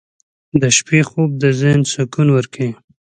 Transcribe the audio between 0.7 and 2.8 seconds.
شپې خوب د ذهن سکون ورکوي.